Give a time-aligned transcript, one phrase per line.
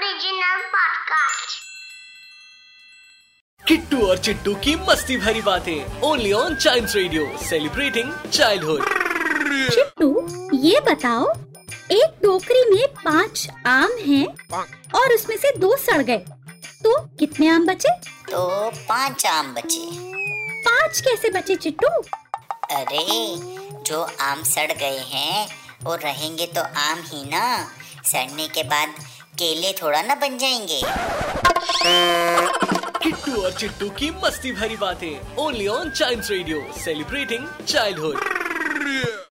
[0.00, 1.54] Original podcast.
[3.60, 8.84] Kittu और चिट्टू की मस्ती भरी बातें। Only on child radio celebrating childhood
[9.74, 10.08] Chittu
[10.58, 11.26] ये बताओ
[11.90, 14.26] एक टोकरी में पाँच आम हैं
[15.00, 16.18] और उसमें से दो सड़ गए।
[16.84, 17.94] तो कितने आम बचे?
[18.30, 19.84] तो पाँच आम बचे।
[20.68, 21.88] पाँच कैसे बचे चिट्टू?
[22.76, 23.04] अरे
[23.82, 25.48] जो आम सड़ गए हैं
[25.84, 27.46] वो रहेंगे तो आम ही ना।
[28.04, 28.94] सड़ने के बाद
[29.40, 30.80] केले थोड़ा ना बन जाएँगे।
[33.02, 39.28] किट्टू और चिट्टू की मस्ती भरी बातें only on child radio celebrating childhood